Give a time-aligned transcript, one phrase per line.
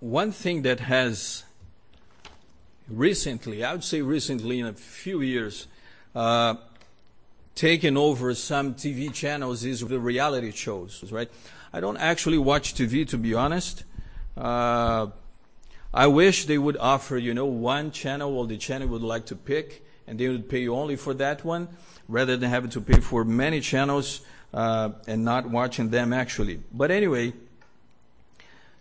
[0.00, 1.44] one thing that has
[2.88, 5.66] recently, I would say recently in a few years,
[6.14, 6.56] uh,
[7.54, 11.30] taken over some TV channels is the reality shows, right?
[11.72, 13.84] I don't actually watch TV, to be honest.
[14.36, 15.08] Uh,
[15.92, 19.36] I wish they would offer, you know, one channel or the channel would like to
[19.36, 21.68] pick, and they would pay you only for that one,
[22.06, 24.20] rather than having to pay for many channels
[24.52, 26.60] uh, and not watching them actually.
[26.72, 27.32] But anyway,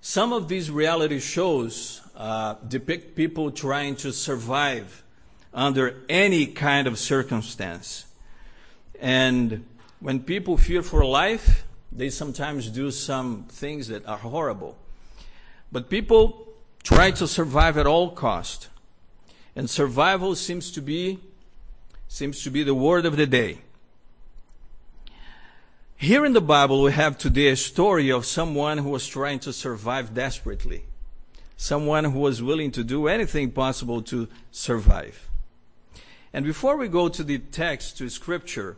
[0.08, 5.04] some of these reality shows uh, depict people trying to survive
[5.52, 8.06] under any kind of circumstance.
[9.02, 9.66] And
[10.00, 14.78] when people fear for life, they sometimes do some things that are horrible.
[15.72, 16.50] But people
[16.84, 18.68] try to survive at all cost.
[19.56, 21.20] And survival seems to be
[22.08, 23.58] seems to be the word of the day.
[25.98, 29.54] Here in the Bible we have today a story of someone who was trying to
[29.54, 30.84] survive desperately.
[31.56, 35.30] Someone who was willing to do anything possible to survive.
[36.34, 38.76] And before we go to the text, to scripture,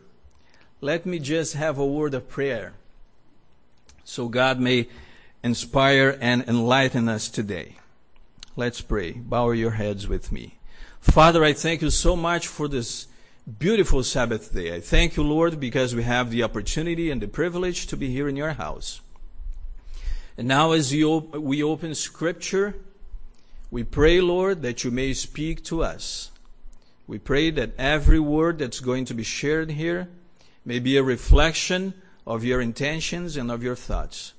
[0.80, 2.74] let me just have a word of prayer
[4.04, 4.88] so God may
[5.42, 7.76] inspire and enlighten us today.
[8.54, 9.12] Let's pray.
[9.12, 10.58] Bow your heads with me.
[11.00, 13.08] Father, I thank you so much for this
[13.56, 14.74] beautiful Sabbath day.
[14.74, 18.28] I thank you, Lord, because we have the opportunity and the privilege to be here
[18.28, 19.00] in your house.
[20.36, 22.74] And now, as we open Scripture,
[23.70, 26.30] we pray, Lord, that you may speak to us.
[27.06, 30.08] We pray that every word that's going to be shared here
[30.64, 31.94] may be a reflection
[32.26, 34.34] of your intentions and of your thoughts.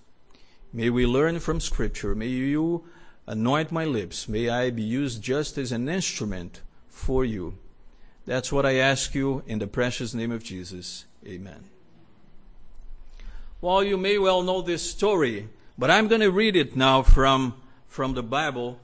[0.72, 2.14] May we learn from Scripture.
[2.14, 2.86] May you
[3.26, 4.28] anoint my lips.
[4.30, 7.58] May I be used just as an instrument for you.
[8.30, 11.06] That's what I ask you in the precious name of Jesus.
[11.26, 11.64] Amen.
[13.60, 15.50] Well, you may well know this story,
[15.80, 17.56] but I'm going to read it now from,
[17.88, 18.80] from the Bible,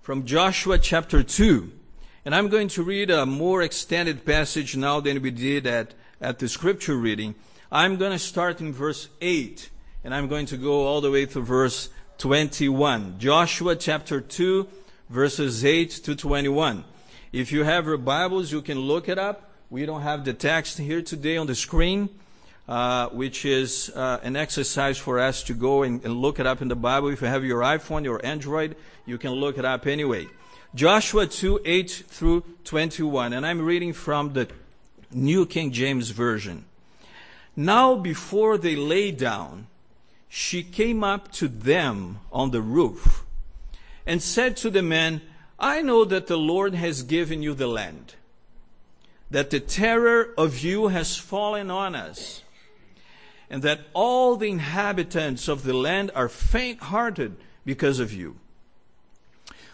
[0.00, 1.70] from Joshua chapter 2.
[2.24, 6.38] And I'm going to read a more extended passage now than we did at, at
[6.38, 7.34] the scripture reading.
[7.70, 9.68] I'm going to start in verse 8,
[10.04, 13.18] and I'm going to go all the way to verse 21.
[13.18, 14.66] Joshua chapter 2,
[15.10, 16.84] verses 8 to 21.
[17.36, 19.50] If you have your Bibles, you can look it up.
[19.68, 22.08] We don't have the text here today on the screen,
[22.66, 26.62] uh, which is uh, an exercise for us to go and, and look it up
[26.62, 27.08] in the Bible.
[27.08, 28.74] If you have your iPhone, your Android,
[29.04, 30.28] you can look it up anyway.
[30.74, 33.34] Joshua 2, 8 through 21.
[33.34, 34.48] And I'm reading from the
[35.12, 36.64] New King James Version.
[37.54, 39.66] Now before they lay down,
[40.30, 43.26] she came up to them on the roof
[44.06, 45.20] and said to the men,
[45.58, 48.14] I know that the Lord has given you the land,
[49.30, 52.42] that the terror of you has fallen on us,
[53.48, 58.36] and that all the inhabitants of the land are faint hearted because of you.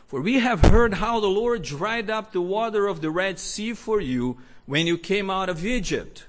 [0.07, 3.73] For we have heard how the Lord dried up the water of the Red Sea
[3.73, 6.27] for you when you came out of Egypt,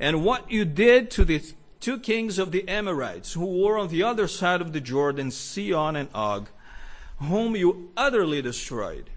[0.00, 1.40] and what you did to the
[1.78, 5.94] two kings of the Amorites who were on the other side of the Jordan, Sihon
[5.94, 6.48] and Og
[7.24, 9.10] whom you utterly destroyed.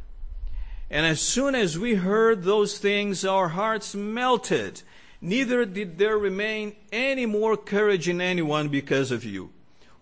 [0.90, 4.82] And as soon as we heard those things, our hearts melted.
[5.22, 9.52] Neither did there remain any more courage in anyone because of you.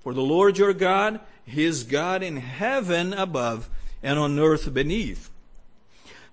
[0.01, 3.69] For the Lord your God, He is God in heaven above
[4.03, 5.31] and on earth beneath.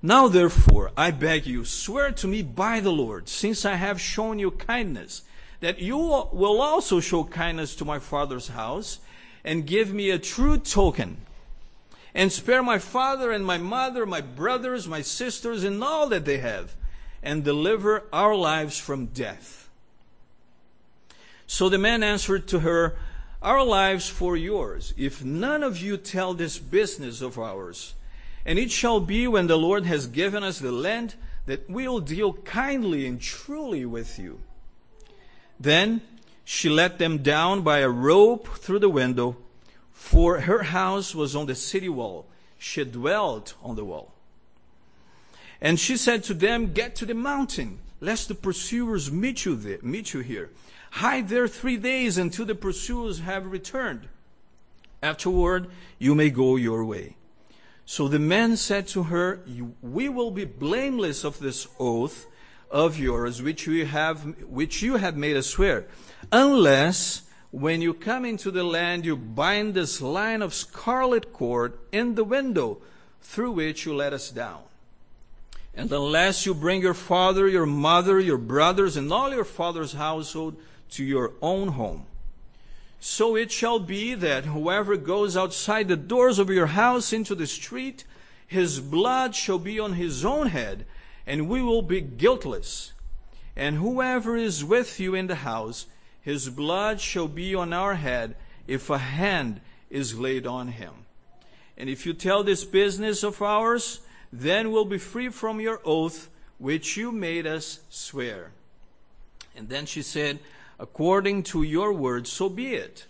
[0.02, 4.38] Now therefore, I beg you, swear to me by the Lord, since I have shown
[4.38, 5.22] you kindness,
[5.60, 8.98] that you will also show kindness to my father's house,
[9.44, 11.18] and give me a true token
[12.14, 16.38] and spare my father and my mother, my brothers, my sisters, and all that they
[16.38, 16.74] have,
[17.22, 19.68] and deliver our lives from death.
[21.46, 22.96] So the man answered to her,
[23.40, 27.94] Our lives for yours, if none of you tell this business of ours.
[28.44, 31.14] And it shall be when the Lord has given us the land
[31.46, 34.40] that we'll deal kindly and truly with you.
[35.58, 36.00] Then
[36.44, 39.36] she let them down by a rope through the window
[40.02, 42.26] for her house was on the city wall.
[42.58, 44.12] She dwelt on the wall.
[45.60, 49.78] And she said to them, Get to the mountain, lest the pursuers meet you there,
[49.80, 50.50] meet you here.
[50.90, 54.08] Hide there three days until the pursuers have returned.
[55.02, 57.16] Afterward, you may go your way.
[57.86, 59.40] So the men said to her,
[59.80, 62.26] We will be blameless of this oath
[62.72, 65.86] of yours, which have, which you have made us swear,
[66.32, 67.22] unless
[67.52, 72.24] when you come into the land, you bind this line of scarlet cord in the
[72.24, 72.78] window
[73.20, 74.62] through which you let us down.
[75.74, 80.56] And unless you bring your father, your mother, your brothers, and all your father's household
[80.90, 82.06] to your own home.
[83.00, 87.46] So it shall be that whoever goes outside the doors of your house into the
[87.46, 88.04] street,
[88.46, 90.86] his blood shall be on his own head,
[91.26, 92.92] and we will be guiltless.
[93.56, 95.86] And whoever is with you in the house,
[96.22, 98.36] his blood shall be on our head
[98.66, 99.60] if a hand
[99.90, 100.92] is laid on him.
[101.76, 104.00] And if you tell this business of ours,
[104.32, 108.52] then we'll be free from your oath which you made us swear.
[109.56, 110.38] And then she said,
[110.78, 113.06] According to your word, so be it.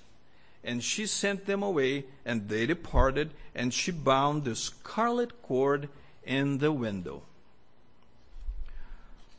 [0.64, 5.88] And she sent them away, and they departed, and she bound the scarlet cord
[6.24, 7.22] in the window.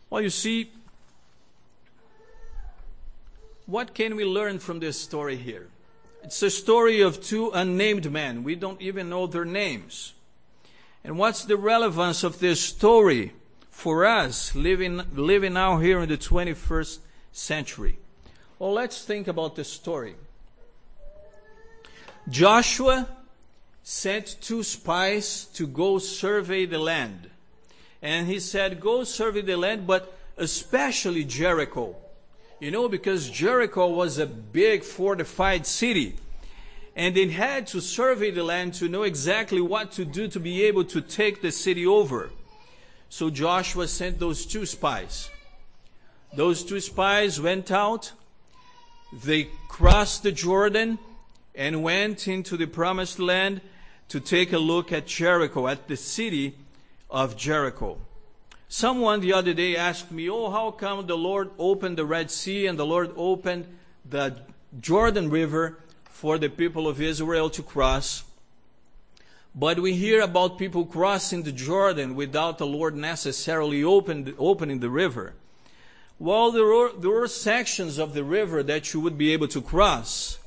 [0.09, 0.71] Well, you see,
[3.65, 5.69] what can we learn from this story here?
[6.23, 8.43] It's a story of two unnamed men.
[8.43, 10.13] We don't even know their names.
[11.03, 13.33] And what's the relevance of this story
[13.69, 16.99] for us living, living now here in the 21st
[17.31, 17.97] century?
[18.57, 20.15] Well, let's think about the story.
[22.29, 23.07] Joshua
[23.83, 27.29] sent two spies to go survey the land.
[28.01, 31.95] And he said, Go survey the land, but especially Jericho.
[32.63, 36.15] You know, because Jericho was a big fortified city.
[36.95, 40.63] And they had to survey the land to know exactly what to do to be
[40.63, 42.29] able to take the city over.
[43.09, 45.29] So Joshua sent those two spies.
[46.37, 48.13] Those two spies went out,
[49.11, 50.99] they crossed the Jordan,
[51.53, 53.59] and went into the promised land
[54.07, 56.55] to take a look at Jericho, at the city
[57.09, 57.97] of Jericho.
[58.73, 62.65] Someone the other day asked me, Oh, how come the Lord opened the Red Sea
[62.65, 63.67] and the Lord opened
[64.03, 64.37] the
[64.81, 68.23] Jordan River for the people of Israel to cross?
[69.53, 74.89] But we hear about people crossing the Jordan without the Lord necessarily opened, opening the
[74.89, 75.35] river.
[76.17, 79.61] Well, there were, there were sections of the river that you would be able to
[79.61, 80.39] cross.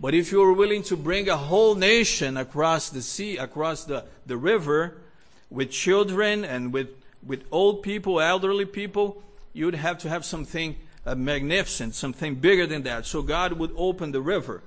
[0.00, 4.06] But if you were willing to bring a whole nation across the sea, across the,
[4.24, 5.02] the river,
[5.50, 6.88] with children and with
[7.26, 12.82] with old people, elderly people, you'd have to have something uh, magnificent, something bigger than
[12.82, 13.06] that.
[13.06, 14.62] So God would open the river.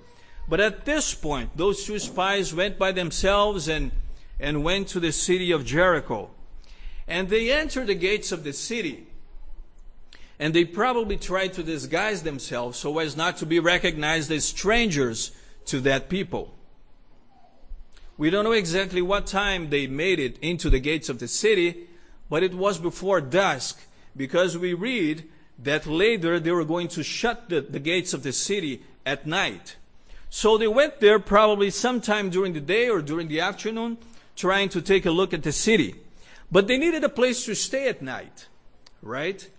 [0.47, 3.91] But at this point, those two spies went by themselves and,
[4.39, 6.31] and went to the city of Jericho.
[7.07, 9.07] And they entered the gates of the city.
[10.39, 15.31] And they probably tried to disguise themselves so as not to be recognized as strangers
[15.65, 16.53] to that people.
[18.17, 21.88] We don't know exactly what time they made it into the gates of the city,
[22.29, 23.81] but it was before dusk
[24.15, 25.27] because we read
[25.57, 29.75] that later they were going to shut the, the gates of the city at night.
[30.29, 33.97] So they went there probably sometime during the day or during the afternoon
[34.35, 35.95] trying to take a look at the city.
[36.51, 38.47] But they needed a place to stay at night,
[39.01, 39.49] right?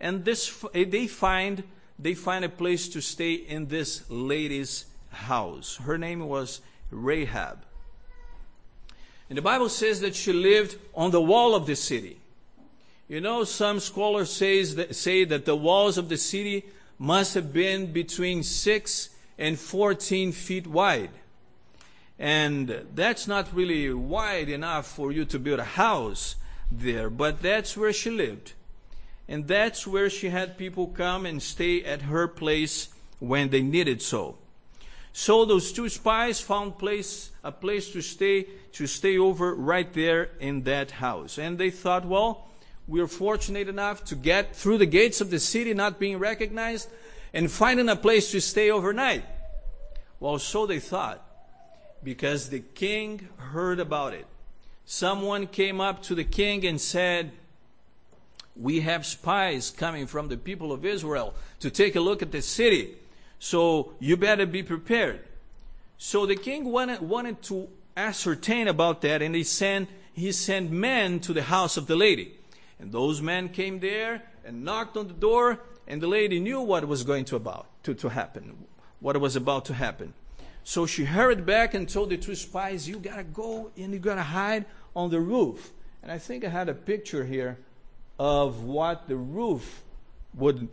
[0.00, 1.64] And this, eh, they find,
[1.98, 5.76] they find a place to stay in this lady's house.
[5.76, 6.60] Her name was
[6.90, 7.64] Rahab.
[9.28, 12.19] And the Bible says that she lived on the wall of the city.
[13.10, 16.66] You know, some scholars says that, say that the walls of the city
[16.96, 21.10] must have been between 6 and 14 feet wide.
[22.20, 26.36] And that's not really wide enough for you to build a house
[26.70, 28.52] there, but that's where she lived.
[29.26, 34.02] And that's where she had people come and stay at her place when they needed
[34.02, 34.38] so.
[35.12, 40.30] So those two spies found place, a place to stay, to stay over right there
[40.38, 41.38] in that house.
[41.38, 42.46] And they thought, well,
[42.90, 46.88] we are fortunate enough to get through the gates of the city not being recognized
[47.32, 49.24] and finding a place to stay overnight.
[50.18, 51.24] Well, so they thought,
[52.02, 54.26] because the king heard about it.
[54.84, 57.30] Someone came up to the king and said,
[58.56, 62.42] We have spies coming from the people of Israel to take a look at the
[62.42, 62.96] city,
[63.38, 65.20] so you better be prepared.
[65.96, 71.20] So the king wanted, wanted to ascertain about that, and he sent, he sent men
[71.20, 72.34] to the house of the lady.
[72.80, 76.86] And those men came there and knocked on the door, and the lady knew what
[76.88, 78.64] was going to about to, to happen,
[79.00, 80.14] what was about to happen.
[80.64, 84.22] So she hurried back and told the two spies, You gotta go and you gotta
[84.22, 85.72] hide on the roof.
[86.02, 87.58] And I think I had a picture here
[88.18, 89.82] of what the roof
[90.34, 90.68] would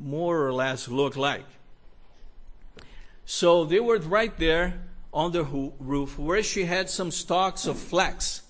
[0.00, 1.44] more or less look like.
[3.24, 4.80] So they were right there
[5.12, 5.44] on the
[5.78, 8.42] roof where she had some stalks of flax.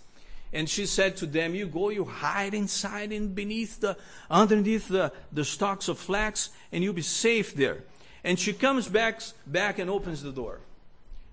[0.55, 3.97] And she said to them, You go, you hide inside and beneath the,
[4.31, 7.83] underneath the, the stalks of flax, and you'll be safe there.
[8.23, 10.61] And she comes back, back and opens the door.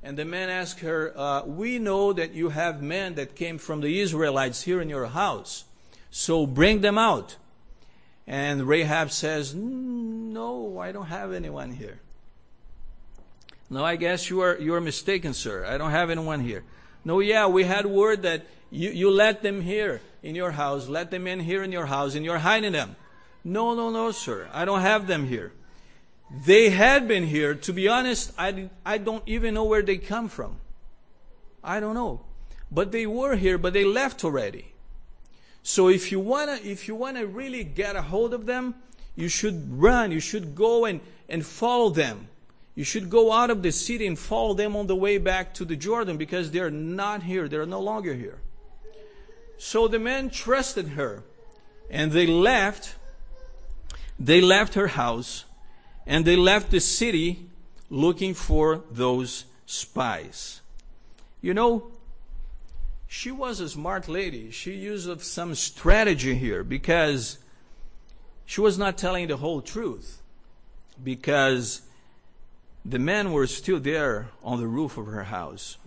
[0.01, 3.81] And the man asks her, uh, We know that you have men that came from
[3.81, 5.65] the Israelites here in your house.
[6.09, 7.35] So bring them out.
[8.25, 11.99] And Rahab says, No, I don't have anyone here.
[13.69, 15.63] No, I guess you are, you are mistaken, sir.
[15.63, 16.63] I don't have anyone here.
[17.03, 21.11] No, yeah, we had word that you, you let them here in your house, let
[21.11, 22.95] them in here in your house, and you're hiding them.
[23.43, 24.47] No, no, no, sir.
[24.53, 25.51] I don't have them here.
[26.45, 27.55] They had been here.
[27.55, 30.57] To be honest, I, I don't even know where they come from.
[31.63, 32.21] I don't know.
[32.71, 34.73] But they were here, but they left already.
[35.63, 38.75] So if you wanna, if you wanna really get a hold of them,
[39.15, 40.11] you should run.
[40.11, 42.29] You should go and, and follow them.
[42.73, 45.65] You should go out of the city and follow them on the way back to
[45.65, 47.47] the Jordan because they're not here.
[47.47, 48.39] They're no longer here.
[49.57, 51.23] So the men trusted her
[51.89, 52.95] and they left.
[54.19, 55.45] They left her house
[56.05, 57.49] and they left the city
[57.89, 60.61] looking for those spies.
[61.41, 61.91] You know,
[63.07, 64.51] she was a smart lady.
[64.51, 67.39] She used some strategy here because
[68.45, 70.21] she was not telling the whole truth.
[71.03, 71.81] Because
[72.83, 75.77] the men were still there on the roof of her house.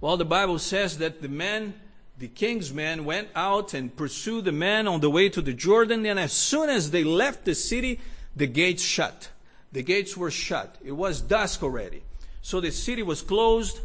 [0.00, 1.74] Well, the Bible says that the men,
[2.18, 6.04] the king's men, went out and pursued the men on the way to the Jordan,
[6.06, 8.00] and as soon as they left the city,
[8.34, 9.28] the gates shut.
[9.70, 10.76] The gates were shut.
[10.82, 12.02] It was dusk already.
[12.40, 13.80] So the city was closed,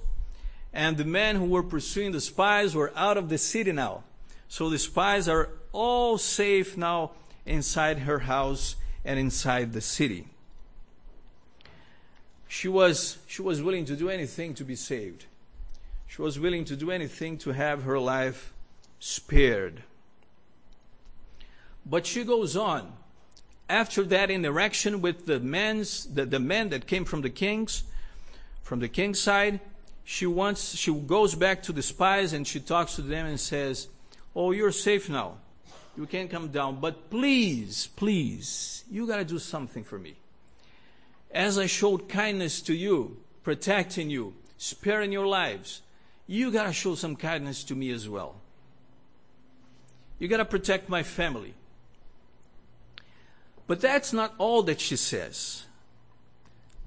[0.73, 4.03] and the men who were pursuing the spies were out of the city now.
[4.47, 7.11] So the spies are all safe now
[7.45, 10.27] inside her house and inside the city.
[12.47, 15.25] She was, she was willing to do anything to be saved.
[16.07, 18.53] She was willing to do anything to have her life
[18.99, 19.83] spared.
[21.85, 22.93] But she goes on
[23.69, 27.83] after that interaction with the men's, the, the men that came from the kings,
[28.63, 29.59] from the king's side,
[30.03, 33.89] she wants, she goes back to the spies and she talks to them and says,
[34.35, 35.37] Oh, you're safe now.
[35.97, 40.15] You can come down, but please, please, you gotta do something for me.
[41.37, 45.83] As I showed kindness to you, protecting you, sparing your lives,
[46.25, 48.41] you gotta show some kindness to me as well.
[50.17, 51.53] You gotta protect my family.
[53.67, 55.65] But that's not all that she says.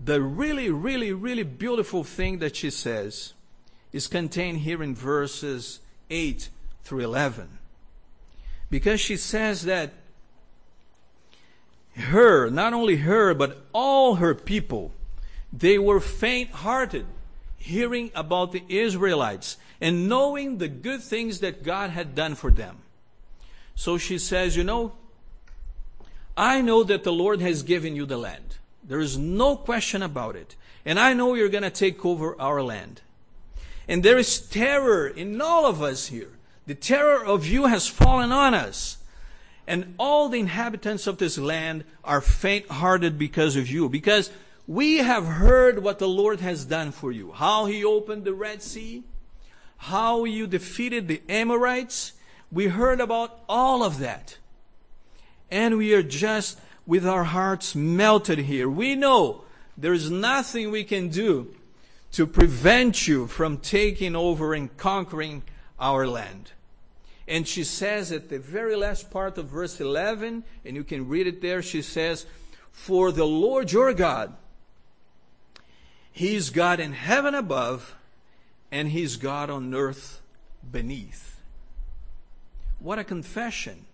[0.04, 3.34] The really, really, really beautiful thing that she says
[3.92, 5.78] is contained here in verses
[6.10, 6.48] 8
[6.82, 7.58] through 11.
[8.68, 9.92] Because she says that
[11.96, 14.92] her, not only her, but all her people,
[15.52, 17.06] they were faint hearted
[17.56, 22.78] hearing about the Israelites and knowing the good things that God had done for them.
[23.74, 24.92] So she says, You know,
[26.36, 28.56] I know that the Lord has given you the land.
[28.82, 30.56] There is no question about it.
[30.84, 33.02] And I know you're going to take over our land.
[33.86, 36.30] And there is terror in all of us here.
[36.66, 38.98] The terror of you has fallen on us.
[39.70, 43.88] And all the inhabitants of this land are faint hearted because of you.
[43.88, 44.30] Because
[44.66, 47.32] we have heard what the Lord has done for you.
[47.32, 49.04] How He opened the Red Sea.
[49.78, 52.12] How you defeated the Amorites.
[52.52, 54.36] We heard about all of that
[55.50, 58.68] and we are just with our hearts melted here.
[58.68, 59.44] We know
[59.76, 61.54] there is nothing we can do
[62.12, 65.42] to prevent you from taking over and conquering
[65.78, 66.52] our land.
[67.30, 71.28] And she says at the very last part of verse 11, and you can read
[71.28, 72.26] it there, she says,
[72.72, 74.34] For the Lord your God,
[76.10, 77.94] He's God in heaven above,
[78.72, 80.20] and He's God on earth
[80.68, 81.40] beneath.
[82.80, 83.86] What a confession.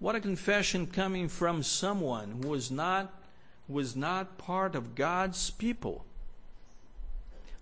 [0.00, 3.22] What a confession coming from someone who was not,
[3.68, 6.04] was not part of God's people.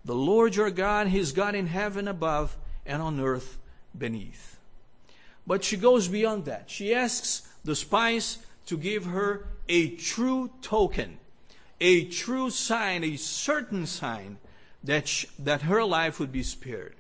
[0.07, 3.59] The Lord your God, He's God in heaven above and on earth
[3.97, 4.56] beneath.
[5.47, 6.71] But she goes beyond that.
[6.71, 11.19] She asks the spies to give her a true token,
[11.81, 14.39] a true sign, a certain sign
[14.83, 16.97] that, that her life would be spared.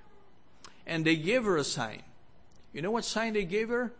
[0.86, 2.02] And they gave her a sign.
[2.72, 3.92] You know what sign they gave her?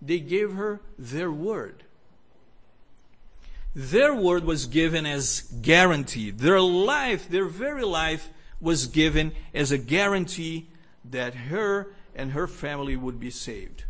[0.00, 1.84] they gave her their word.
[3.74, 6.30] Their word was given as guarantee.
[6.30, 10.68] Their life, their very life, was given as a guarantee
[11.04, 13.84] that her and her family would be saved.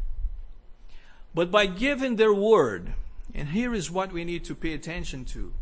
[1.36, 2.94] But by giving their word,
[3.34, 5.52] and here is what we need to pay attention to.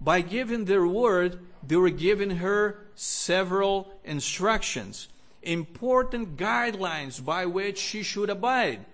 [0.00, 5.08] By giving their word, they were giving her several instructions,
[5.42, 8.84] important guidelines by which she should abide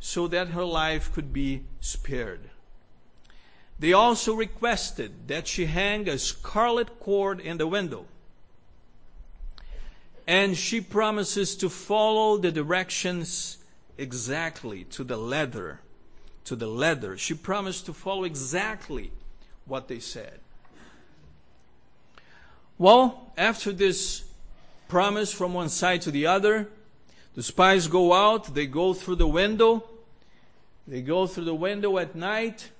[0.00, 2.50] so that her life could be spared.
[3.78, 8.06] They also requested that she hang a scarlet cord in the window.
[10.26, 13.58] And she promises to follow the directions
[13.98, 15.80] exactly to the letter.
[16.44, 17.16] To the letter.
[17.16, 19.10] She promised to follow exactly
[19.64, 20.40] what they said.
[22.78, 24.24] Well, after this
[24.88, 26.68] promise from one side to the other,
[27.34, 29.84] the spies go out, they go through the window,
[30.86, 32.70] they go through the window at night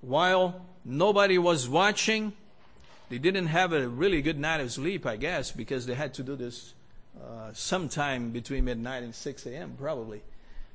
[0.00, 2.32] while nobody was watching.
[3.10, 6.22] They didn't have a really good night of sleep, I guess, because they had to
[6.22, 6.72] do this
[7.22, 10.22] uh, sometime between midnight and 6 a.m., probably.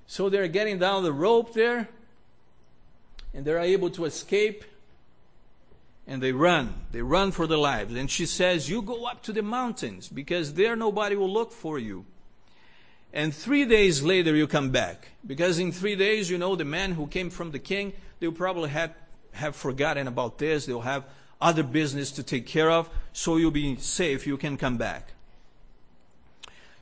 [0.08, 1.90] So they're getting down the rope there,
[3.34, 4.64] and they're able to escape,
[6.08, 6.74] and they run.
[6.92, 7.94] They run for their lives.
[7.94, 11.78] And she says, You go up to the mountains, because there nobody will look for
[11.78, 12.06] you.
[13.14, 15.10] And three days later, you come back.
[15.26, 18.70] Because in three days, you know, the man who came from the king, they'll probably
[18.70, 18.94] have,
[19.34, 20.66] have forgotten about this.
[20.66, 21.06] They'll have
[21.42, 22.90] other business to take care of.
[23.14, 24.28] So you'll be safe.
[24.28, 25.14] You can come back.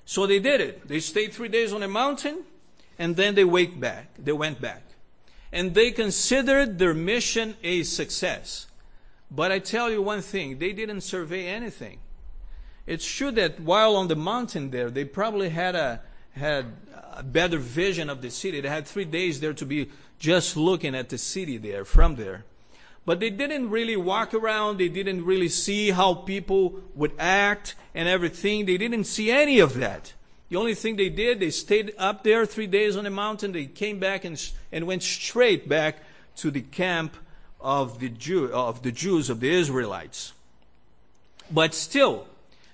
[0.08, 0.88] So they did it.
[0.88, 2.46] They stayed three days on a mountain,
[2.98, 4.08] and then they went back.
[4.18, 4.84] They went back.
[5.52, 8.68] And they considered their mission a success.
[9.30, 12.00] But I tell you one thing, they didn't survey anything.
[12.86, 16.00] It's true that while on the mountain there, they probably had a,
[16.32, 16.68] had
[17.14, 18.62] a better vision of the city.
[18.62, 22.46] They had three days there to be just looking at the city there, from there.
[23.08, 24.80] But they didn't really walk around.
[24.80, 28.66] They didn't really see how people would act and everything.
[28.66, 30.12] They didn't see any of that.
[30.50, 33.54] The only thing they did, they stayed up there three days on the mountain.
[33.54, 34.38] They came back and,
[34.74, 36.00] and went straight back
[36.36, 37.16] to the camp
[37.62, 40.34] of the, Jew, of the Jews, of the Israelites.
[41.50, 42.28] But still,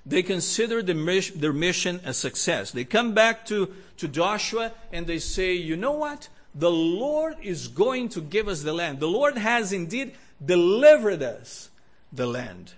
[0.03, 2.71] they consider the their mission a success.
[2.71, 6.27] They come back to, to Joshua and they say, you know what?
[6.55, 8.99] The Lord is going to give us the land.
[8.99, 11.69] The Lord has indeed delivered us
[12.11, 12.73] the land.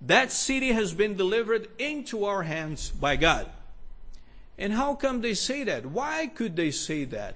[0.00, 3.50] That city has been delivered into our hands by God.
[4.58, 5.86] And how come they say that?
[5.86, 7.34] Why could they say that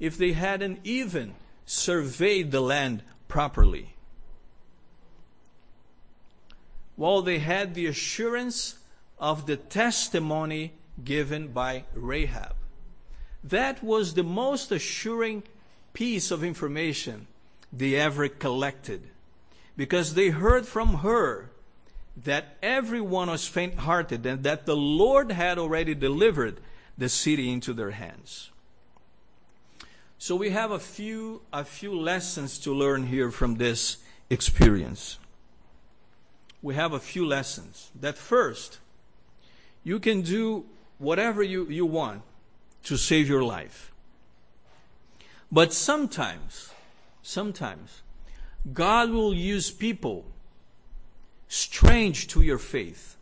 [0.00, 1.34] if they hadn't even
[1.66, 3.94] surveyed the land properly?
[6.96, 8.76] Well, they had the assurance
[9.18, 10.72] of the testimony
[11.04, 12.54] given by Rahab.
[13.44, 15.44] That was the most assuring
[15.92, 17.28] piece of information
[17.72, 19.10] they ever collected
[19.76, 21.50] because they heard from her
[22.24, 26.60] that everyone was faint hearted and that the Lord had already delivered
[26.96, 28.50] the city into their hands.
[30.18, 33.98] So we have a few, a few lessons to learn here from this
[34.30, 35.18] experience.
[36.60, 37.90] We have a few lessons.
[38.00, 38.80] That first,
[39.84, 40.64] you can do
[40.98, 42.22] whatever you, you want
[42.84, 43.92] to save your life.
[45.52, 46.72] But sometimes,
[47.22, 48.02] sometimes,
[48.72, 50.26] God will use people
[51.48, 53.16] strange to your faith.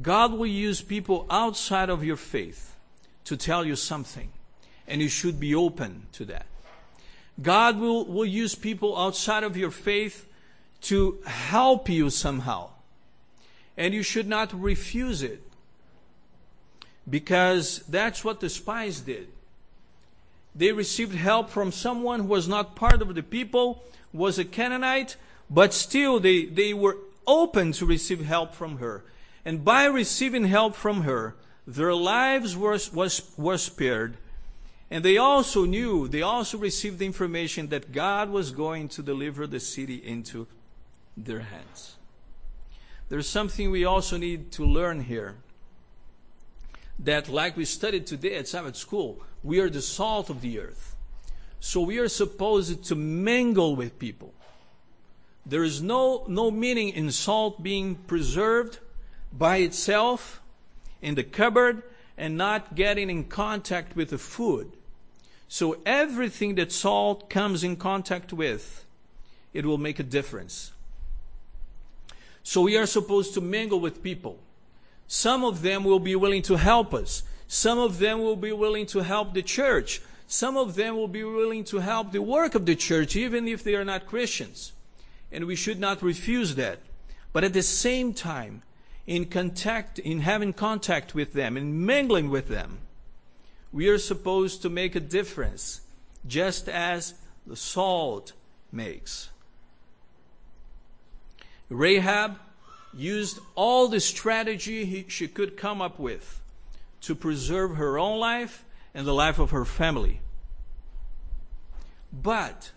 [0.00, 2.76] God will use people outside of your faith
[3.24, 4.30] to tell you something,
[4.86, 6.46] and you should be open to that.
[7.40, 10.26] God will, will use people outside of your faith
[10.82, 12.70] to help you somehow,
[13.76, 15.42] and you should not refuse it
[17.08, 19.28] because that's what the spies did.
[20.54, 25.16] They received help from someone who was not part of the people, was a Canaanite,
[25.50, 29.04] but still they, they were open to receive help from her.
[29.44, 34.16] And by receiving help from her, their lives were, was, were spared.
[34.90, 39.46] And they also knew, they also received the information that God was going to deliver
[39.46, 40.46] the city into
[41.16, 41.96] their hands.
[43.08, 45.36] There's something we also need to learn here
[46.98, 50.96] that, like we studied today at Sabbath school, we are the salt of the earth.
[51.60, 54.32] So we are supposed to mingle with people.
[55.44, 58.78] There is no, no meaning in salt being preserved
[59.32, 60.40] by itself
[61.00, 61.82] in the cupboard
[62.16, 64.72] and not getting in contact with the food.
[65.48, 68.84] So everything that salt comes in contact with,
[69.54, 70.72] it will make a difference.
[72.42, 74.38] So we are supposed to mingle with people.
[75.06, 77.22] Some of them will be willing to help us.
[77.48, 80.02] Some of them will be willing to help the church.
[80.26, 83.64] Some of them will be willing to help the work of the church, even if
[83.64, 84.72] they are not Christians.
[85.32, 86.80] And we should not refuse that.
[87.32, 88.62] But at the same time,
[89.06, 92.78] in contact, in having contact with them, in mingling with them,
[93.72, 95.80] we are supposed to make a difference,
[96.26, 97.14] just as
[97.46, 98.32] the salt
[98.70, 99.30] makes.
[101.70, 102.38] Rahab
[102.94, 106.42] used all the strategy he, she could come up with
[107.02, 110.20] to preserve her own life and the life of her family.
[112.12, 112.72] But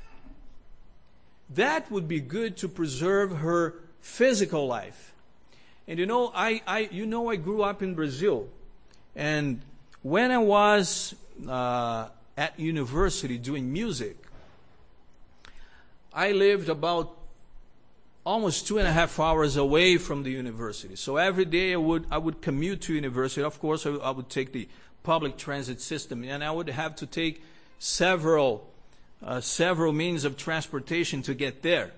[1.50, 5.14] that would be good to preserve her physical life.
[5.88, 8.48] And you know, I, I you know, I grew up in Brazil,
[9.16, 9.62] and
[10.02, 11.16] when I was
[11.48, 14.18] uh, at university doing music,
[16.14, 17.18] I lived about
[18.24, 20.96] almost two and a half hours away from the university.
[20.96, 23.42] So every day I would, I would commute to university.
[23.42, 24.68] Of course, I, I would take the
[25.04, 27.42] public transit system and I would have to take
[27.80, 28.70] several,
[29.26, 31.92] uh, several means of transportation to get there.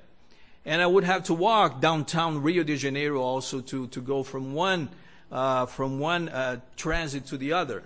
[0.66, 4.54] And I would have to walk downtown Rio de Janeiro also to, to go from
[4.54, 4.90] one,
[5.30, 7.84] uh, from one uh, transit to the other.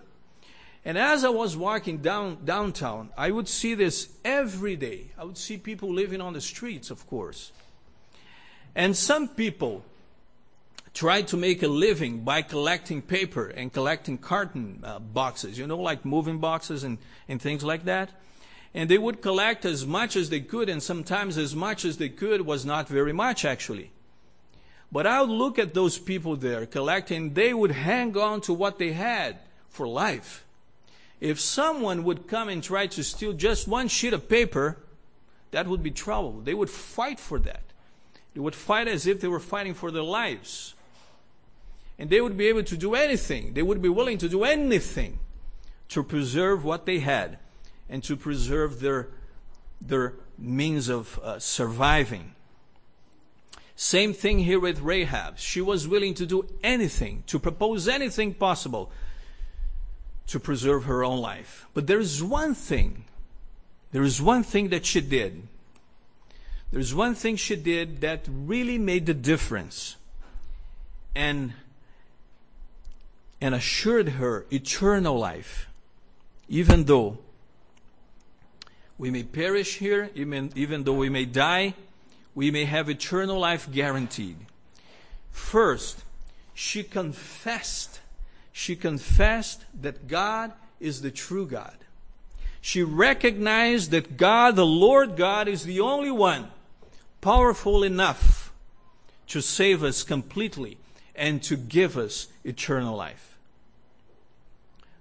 [0.86, 5.08] And as I was walking down downtown, I would see this every day.
[5.18, 7.52] I would see people living on the streets, of course.
[8.76, 9.84] And some people
[10.94, 15.78] try to make a living by collecting paper and collecting carton uh, boxes, you know,
[15.78, 18.10] like moving boxes and, and things like that.
[18.74, 22.10] And they would collect as much as they could, and sometimes as much as they
[22.10, 23.92] could was not very much actually.
[24.92, 28.80] But I would look at those people there collecting, they would hang on to what
[28.80, 29.38] they had
[29.70, 30.46] for life.
[31.20, 34.78] If someone would come and try to steal just one sheet of paper,
[35.52, 36.42] that would be trouble.
[36.42, 37.64] They would fight for that.
[38.38, 40.76] They would fight as if they were fighting for their lives.
[41.98, 43.56] And they would be able to do anything.
[43.56, 45.18] They would be willing to do anything
[45.90, 47.40] to preserve what they had
[47.90, 49.08] and to preserve their,
[49.82, 52.36] their means of uh, surviving.
[53.76, 55.40] Same thing here with Rahab.
[55.40, 58.92] She was willing to do anything, to propose anything possible
[60.28, 61.66] to preserve her own life.
[61.74, 63.06] But there is one thing,
[63.92, 65.48] there is one thing that she did
[66.72, 69.96] there's one thing she did that really made the difference
[71.16, 71.54] and,
[73.40, 75.70] and assured her eternal life,
[76.50, 77.20] even though
[78.98, 81.74] we may perish here, even, even though we may die,
[82.36, 84.38] we may have eternal life guaranteed.
[85.32, 86.04] First,
[86.54, 88.02] she confessed,
[88.52, 91.78] she confessed that God is the true God.
[92.60, 96.50] She recognized that God, the Lord God, is the only one
[97.22, 98.54] powerful enough
[99.28, 100.78] to save us completely
[101.16, 103.38] and to give us eternal life.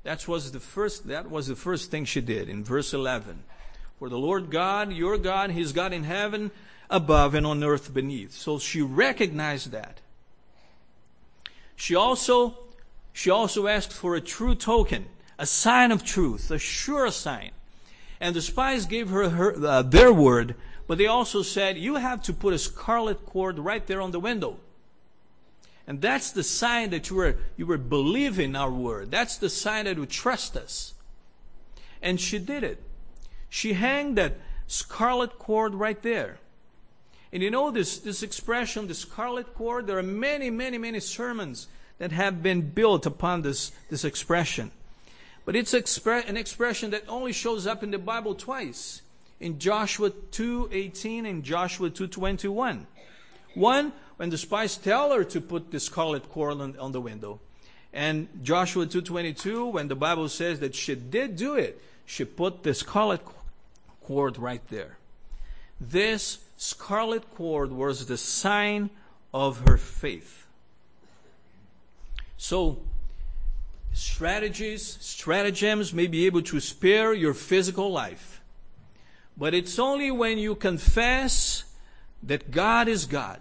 [0.02, 3.42] That was the first, that was the first thing she did in verse 11.
[3.98, 6.50] For the Lord God, your God, He's God in heaven
[6.88, 8.32] above and on earth beneath.
[8.32, 10.00] So she recognized that.
[11.74, 12.56] She also,
[13.12, 15.06] she also asked for a true token,
[15.38, 17.50] a sign of truth, a sure sign.
[18.20, 20.54] And the spies gave her, her uh, their word
[20.86, 24.20] but they also said, you have to put a scarlet cord right there on the
[24.20, 24.58] window.
[25.86, 29.10] And that's the sign that you were, you were believing our word.
[29.10, 30.94] That's the sign that you trust us.
[32.02, 32.82] And she did it.
[33.48, 34.34] She hung that
[34.66, 36.38] scarlet cord right there.
[37.32, 41.68] And you know this, this expression, the scarlet cord, there are many, many, many sermons
[41.98, 44.70] that have been built upon this, this expression.
[45.44, 49.02] But it's expre- an expression that only shows up in the Bible twice
[49.40, 52.86] in Joshua 2:18 and Joshua 2:21.
[53.54, 57.40] One, when the spies tell her to put the scarlet cord on, on the window.
[57.92, 62.74] And Joshua 2:22, when the Bible says that she did do it, she put the
[62.74, 63.20] scarlet
[64.02, 64.98] cord right there.
[65.80, 68.90] This scarlet cord was the sign
[69.32, 70.46] of her faith.
[72.38, 72.78] So,
[73.92, 78.35] strategies, stratagems may be able to spare your physical life
[79.36, 81.64] but it's only when you confess
[82.22, 83.40] that God is God,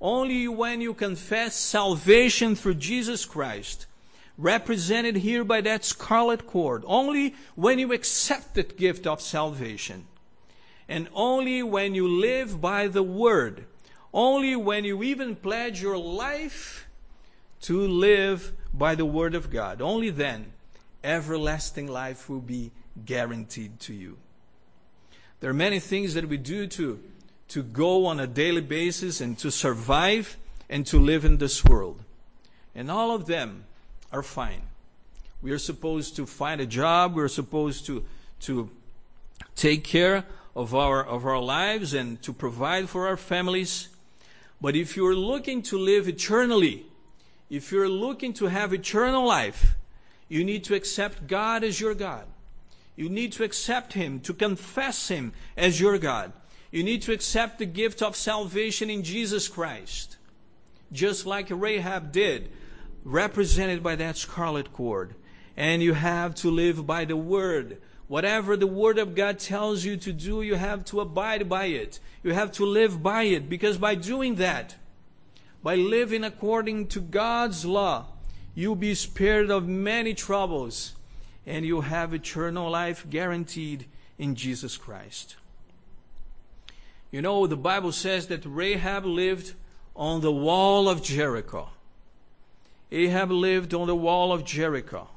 [0.00, 3.86] only when you confess salvation through Jesus Christ,
[4.38, 10.06] represented here by that scarlet cord, only when you accept that gift of salvation,
[10.88, 13.66] and only when you live by the Word,
[14.12, 16.86] only when you even pledge your life
[17.62, 20.52] to live by the Word of God, only then
[21.04, 22.70] everlasting life will be
[23.04, 24.16] guaranteed to you.
[25.42, 27.00] There are many things that we do to,
[27.48, 30.36] to go on a daily basis and to survive
[30.70, 32.00] and to live in this world.
[32.76, 33.64] And all of them
[34.12, 34.62] are fine.
[35.42, 37.16] We are supposed to find a job.
[37.16, 38.04] We're supposed to,
[38.42, 38.70] to
[39.56, 43.88] take care of our, of our lives and to provide for our families.
[44.60, 46.86] But if you're looking to live eternally,
[47.50, 49.74] if you're looking to have eternal life,
[50.28, 52.26] you need to accept God as your God.
[52.94, 56.32] You need to accept Him, to confess Him as your God.
[56.70, 60.16] You need to accept the gift of salvation in Jesus Christ,
[60.90, 62.50] just like Rahab did,
[63.04, 65.14] represented by that scarlet cord.
[65.56, 67.80] And you have to live by the Word.
[68.08, 71.98] Whatever the Word of God tells you to do, you have to abide by it.
[72.22, 74.76] You have to live by it, because by doing that,
[75.62, 78.06] by living according to God's law,
[78.54, 80.92] you'll be spared of many troubles
[81.46, 83.86] and you have eternal life guaranteed
[84.18, 85.36] in Jesus Christ.
[87.10, 89.54] You know, the Bible says that Rahab lived
[89.94, 91.68] on the wall of Jericho.
[92.90, 95.08] Ahab lived on the wall of Jericho.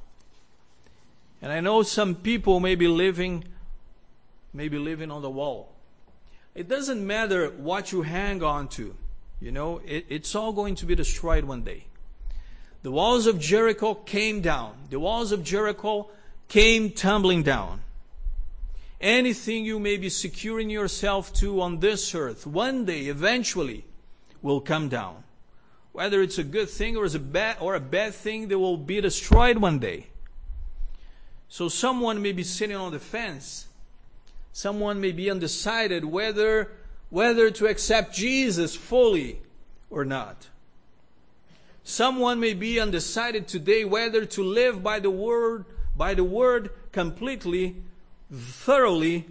[1.41, 3.45] And I know some people may be living
[4.55, 5.73] maybe living on the wall.
[6.55, 8.95] It doesn't matter what you hang on to.
[9.41, 11.85] You know, it, it's all going to be destroyed one day.
[12.85, 14.75] The walls of Jericho came down.
[14.91, 16.07] The walls of Jericho
[16.47, 17.81] came tumbling down.
[19.01, 23.85] Anything you may be securing yourself to on this earth, one day, eventually,
[24.43, 25.23] will come down.
[25.93, 29.01] Whether it's a good thing or, a bad, or a bad thing, they will be
[29.01, 30.05] destroyed one day.
[31.49, 33.65] So someone may be sitting on the fence.
[34.53, 36.71] Someone may be undecided whether,
[37.09, 39.41] whether to accept Jesus fully
[39.89, 40.49] or not.
[41.85, 47.75] Someone may be undecided today whether to live by the word, by the word completely
[48.33, 49.27] thoroughly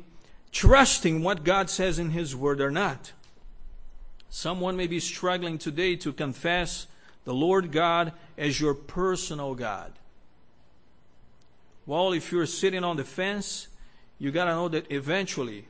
[0.53, 3.11] trusting what God says in His Word or not.
[4.31, 6.87] Someone may be struggling today to confess
[7.25, 9.93] the Lord God as your personal God.
[11.87, 13.67] Well, if you're sitting on the fence,
[14.21, 15.67] you got to know that eventually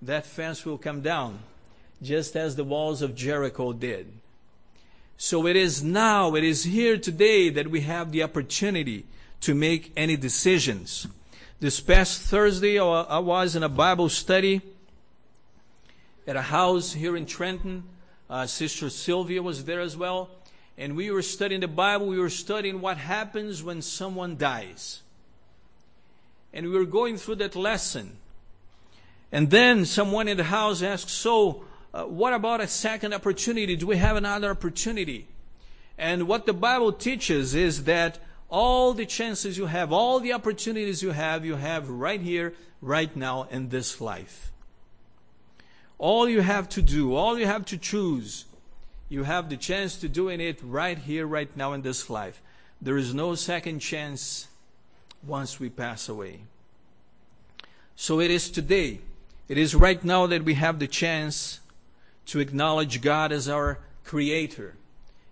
[0.00, 1.40] that fence will come down,
[2.00, 4.10] just as the walls of Jericho did.
[5.16, 9.06] So it is now, it is here today that we have the opportunity
[9.40, 11.06] to make any decisions.
[11.60, 14.60] This past Thursday, I was in a Bible study
[16.26, 17.84] at a house here in Trenton.
[18.28, 20.30] Uh, Sister Sylvia was there as well.
[20.76, 22.06] And we were studying the Bible.
[22.06, 25.02] We were studying what happens when someone dies.
[26.52, 28.16] And we were going through that lesson.
[29.30, 33.76] And then someone in the house asked, So, uh, what about a second opportunity?
[33.76, 35.28] Do we have another opportunity?
[35.96, 38.18] And what the Bible teaches is that
[38.50, 42.52] all the chances you have, all the opportunities you have, you have right here,
[42.82, 44.50] right now in this life.
[45.96, 48.46] All you have to do, all you have to choose,
[49.08, 52.42] you have the chance to doing it right here, right now in this life.
[52.82, 54.48] There is no second chance
[55.24, 56.40] once we pass away.
[57.94, 59.00] So it is today.
[59.46, 61.60] It is right now that we have the chance
[62.26, 64.74] to acknowledge God as our creator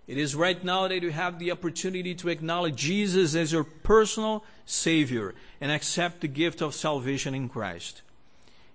[0.06, 4.44] it is right now that you have the opportunity to acknowledge Jesus as your personal
[4.66, 8.02] Savior and accept the gift of salvation in Christ.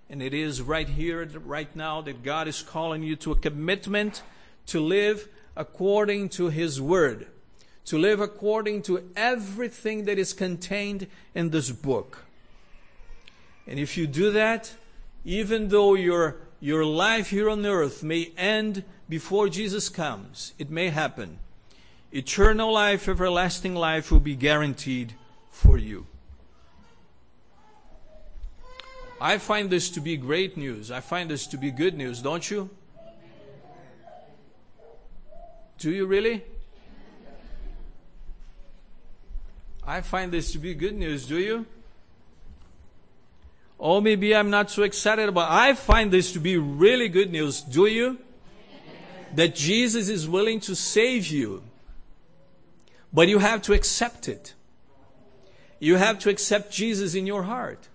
[0.08, 4.22] And it is right here, right now, that God is calling you to a commitment
[4.66, 7.26] to live according to His Word,
[7.84, 12.24] to live according to everything that is contained in this book.
[13.66, 14.72] And if you do that,
[15.26, 20.90] even though your, your life here on earth may end before Jesus comes, it may
[20.90, 21.38] happen.
[22.12, 25.14] Eternal life, everlasting life will be guaranteed
[25.50, 26.06] for you.
[29.20, 30.90] I find this to be great news.
[30.90, 32.70] I find this to be good news, don't you?
[35.78, 36.44] Do you really?
[39.86, 41.66] I find this to be good news, do you?
[43.78, 47.60] Or maybe I'm not so excited about I find this to be really good news,
[47.62, 48.18] do you?
[49.34, 51.62] that Jesus is willing to save you.
[53.12, 54.54] But you have to accept it.
[55.78, 57.88] You have to accept Jesus in your heart.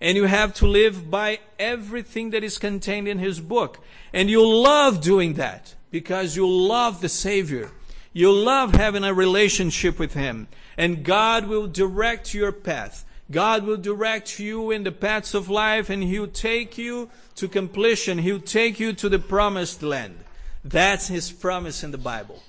[0.00, 3.78] And you have to live by everything that is contained in His book.
[4.12, 7.70] And you'll love doing that because you love the Savior.
[8.12, 10.48] You love having a relationship with Him.
[10.76, 13.05] And God will direct your path.
[13.30, 18.18] God will direct you in the paths of life and He'll take you to completion.
[18.18, 20.18] He'll take you to the promised land.
[20.64, 22.42] That's His promise in the Bible.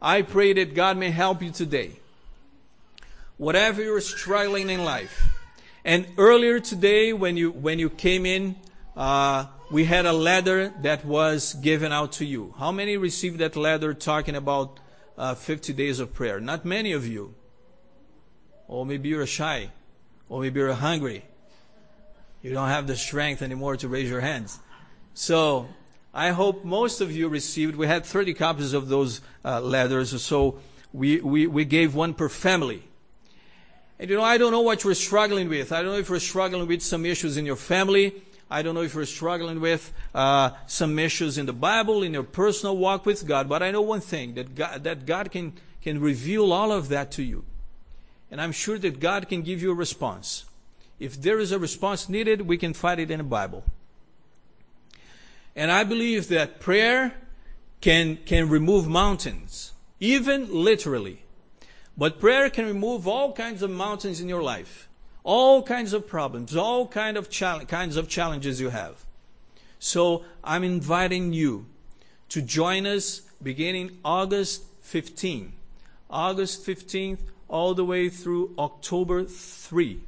[0.00, 1.92] I pray that God may help you today.
[3.36, 5.28] Whatever you're struggling in life.
[5.84, 8.56] And earlier today, when you, when you came in,
[8.96, 12.54] uh, we had a letter that was given out to you.
[12.58, 14.80] How many received that letter talking about
[15.16, 16.40] uh, 50 days of prayer?
[16.40, 17.34] Not many of you.
[18.68, 19.70] Or maybe you're shy.
[20.28, 21.24] Or maybe you're hungry.
[22.42, 24.60] You don't have the strength anymore to raise your hands.
[25.14, 25.66] So,
[26.14, 27.76] I hope most of you received.
[27.76, 30.60] We had 30 copies of those uh, letters, so
[30.92, 32.82] we, we, we gave one per family.
[33.98, 35.72] And you know, I don't know what you're struggling with.
[35.72, 38.14] I don't know if you're struggling with some issues in your family.
[38.50, 42.22] I don't know if you're struggling with uh, some issues in the Bible, in your
[42.22, 43.48] personal walk with God.
[43.48, 45.52] But I know one thing that God, that God can,
[45.82, 47.44] can reveal all of that to you.
[48.30, 50.44] And I'm sure that God can give you a response.
[50.98, 53.64] If there is a response needed, we can find it in the Bible.
[55.54, 57.14] And I believe that prayer
[57.80, 61.22] can, can remove mountains, even literally.
[61.96, 64.88] But prayer can remove all kinds of mountains in your life,
[65.24, 69.04] all kinds of problems, all kind of chal- kinds of challenges you have.
[69.78, 71.66] So I'm inviting you
[72.30, 75.52] to join us beginning August 15.
[76.10, 80.00] August 15th all the way through October 3.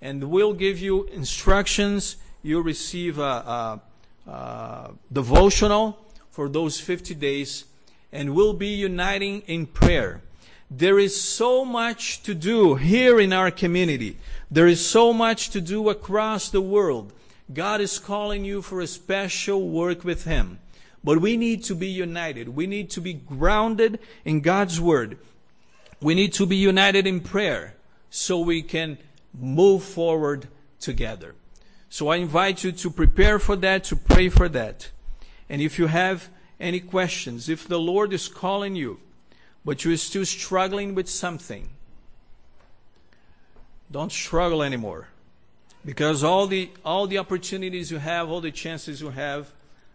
[0.00, 2.16] And we'll give you instructions.
[2.42, 5.98] You'll receive a, a, a devotional
[6.30, 7.64] for those 50 days.
[8.12, 10.22] And we'll be uniting in prayer.
[10.70, 14.18] There is so much to do here in our community.
[14.50, 17.12] There is so much to do across the world.
[17.52, 20.58] God is calling you for a special work with Him.
[21.04, 22.48] But we need to be united.
[22.48, 25.18] We need to be grounded in God's Word.
[26.00, 27.74] We need to be united in prayer
[28.10, 28.98] so we can
[29.32, 30.48] move forward
[30.80, 31.34] together.
[31.88, 34.90] So I invite you to prepare for that, to pray for that.
[35.48, 36.28] And if you have
[36.58, 39.00] any questions, if the Lord is calling you,
[39.64, 41.70] but you're still struggling with something,
[43.90, 45.08] don't struggle anymore.
[45.84, 49.52] Because all the, all the opportunities you have, all the chances you have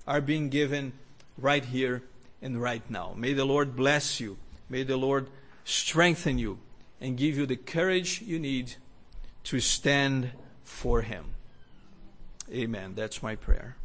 [0.08, 0.94] are being given
[1.38, 2.02] right here
[2.42, 3.14] and right now.
[3.16, 4.38] May the Lord bless you.
[4.70, 5.28] May the Lord
[5.64, 6.60] strengthen you
[7.00, 8.76] and give you the courage you need
[9.44, 10.32] to stand
[10.64, 11.34] for Him.
[12.52, 12.94] Amen.
[12.96, 13.76] That's my prayer.